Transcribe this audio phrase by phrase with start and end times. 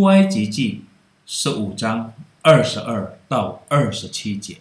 [0.00, 0.80] 出埃及记
[1.26, 4.56] 十五章二十二到二十七节。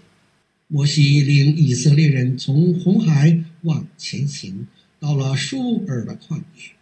[0.68, 4.68] 摩西领以色列人从红海往前行，
[5.00, 6.74] 到了舒尔的旷野，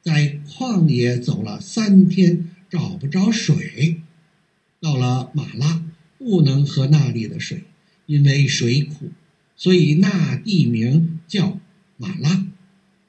[0.00, 4.02] 在旷野走了三天，找不着水。
[4.80, 5.82] 到了马拉，
[6.16, 7.64] 不能喝那里的水，
[8.06, 9.10] 因为水苦，
[9.56, 11.58] 所以那地名叫
[11.96, 12.46] 马拉。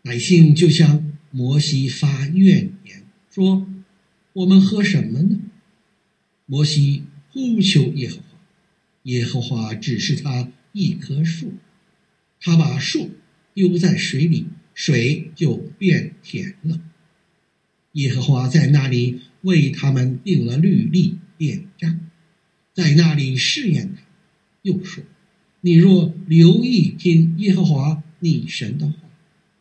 [0.01, 3.67] 百姓就向摩西发怨言，说
[4.37, 5.39] ：“我们喝什么呢？”
[6.45, 8.23] 摩西呼求耶和华。
[9.03, 11.53] 耶和华指示他一棵树，
[12.39, 13.09] 他把树
[13.55, 14.45] 丢在水里，
[14.75, 16.79] 水就变甜了。
[17.93, 21.99] 耶和华在那里为他们定了律例典章，
[22.73, 24.03] 在那里试验他，
[24.61, 25.03] 又说
[25.61, 28.93] ：“你若留意听耶和华你神的话，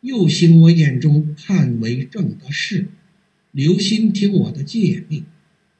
[0.01, 2.89] 又行我眼中看为正的事，
[3.57, 5.23] 留心听我的诫命，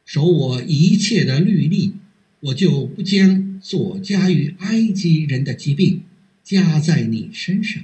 [0.03, 1.93] 守我一切的律例，
[2.39, 6.03] 我就不将。”所加于埃及人的疾病，
[6.43, 7.83] 加在你身上，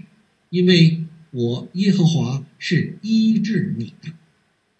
[0.52, 4.14] 因为我耶和华是医治你的。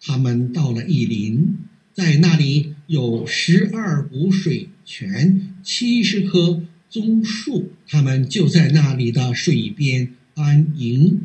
[0.00, 1.56] 他们到了以琳，
[1.92, 11.22] 在那里有十二股水泉，七十棵棕树，他们就在那里的水边安营。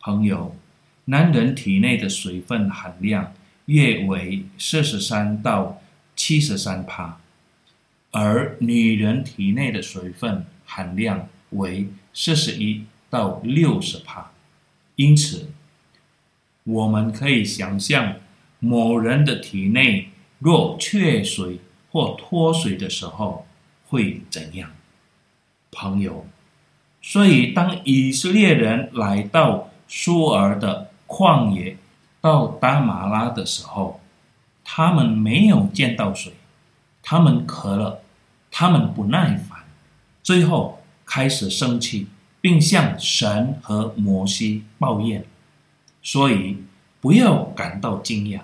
[0.00, 0.54] 朋友，
[1.10, 3.32] 男人体内的水分含量
[3.64, 5.80] 约为四十三到
[6.14, 7.18] 七十三帕。
[8.10, 14.32] 而女人体内的水分含量为四十一到六十帕，
[14.96, 15.50] 因此
[16.64, 18.16] 我们可以想象
[18.58, 23.46] 某人的体内若缺水或脱水的时候
[23.86, 24.70] 会怎样。
[25.70, 26.26] 朋友，
[27.00, 31.76] 所以当以色列人来到舒尔的旷野，
[32.20, 33.98] 到达马拉的时候，
[34.62, 36.34] 他们没有见到水。
[37.02, 38.02] 他们渴了，
[38.50, 39.60] 他们不耐烦，
[40.22, 42.08] 最后开始生气，
[42.42, 45.24] 并向神和摩西抱怨。
[46.02, 46.58] 所以
[47.00, 48.40] 不要感到惊讶，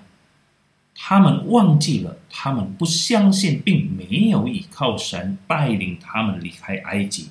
[0.94, 7.28] 他们忘记了，他们不相信，并没有依靠神带领他们离开埃及，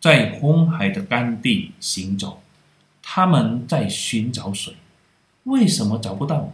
[0.00, 2.42] 在红海的干地行走。
[3.10, 4.74] 他们在寻找水，
[5.44, 6.52] 为什么找不到？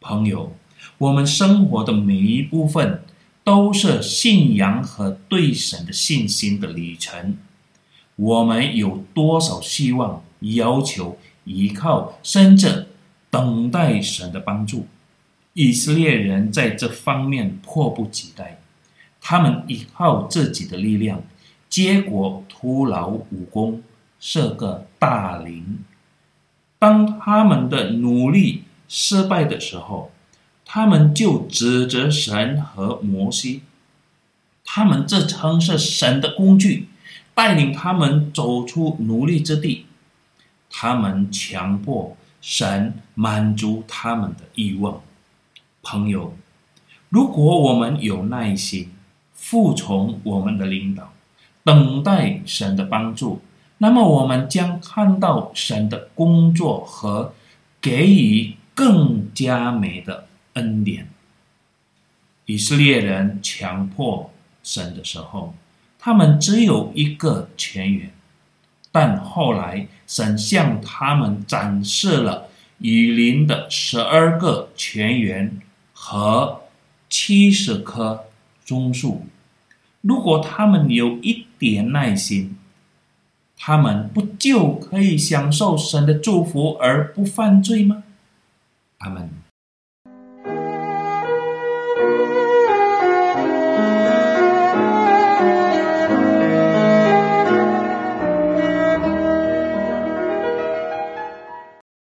[0.00, 0.52] 朋友，
[0.98, 3.02] 我们生活的每一部分。
[3.42, 7.36] 都是信仰和对神的信心的旅程。
[8.14, 12.86] 我们有多少希望、要求、依靠，甚至
[13.30, 14.86] 等待神的帮助？
[15.54, 18.60] 以色列人在这方面迫不及待，
[19.20, 21.22] 他们依靠自己的力量，
[21.68, 23.82] 结果徒劳无功，
[24.20, 25.80] 是个大灵。
[26.78, 30.12] 当他们的努力失败的时候，
[30.64, 33.62] 他们就指责神和摩西，
[34.64, 36.88] 他们自称是神的工具，
[37.34, 39.86] 带领他们走出奴隶之地。
[40.70, 45.02] 他们强迫神满足他们的欲望。
[45.82, 46.36] 朋友，
[47.08, 48.92] 如果我们有耐心，
[49.34, 51.12] 服从我们的领导，
[51.64, 53.42] 等待神的帮助，
[53.82, 57.34] 那么我们将看到神的工作和
[57.80, 60.26] 给予更加美的。
[60.54, 61.08] 恩典。
[62.46, 64.32] 以色列人强迫
[64.64, 65.54] 神的时候，
[65.96, 68.12] 他们只有一个泉源，
[68.90, 72.48] 但后来神向他们展示了
[72.78, 75.60] 雨林的十二个泉源
[75.92, 76.62] 和
[77.08, 78.24] 七十棵
[78.64, 79.24] 棕树。
[80.00, 82.56] 如果他们有一点耐心，
[83.62, 88.04] 他们不就可以享受神的祝福而不犯罪吗？
[88.98, 89.30] 阿门。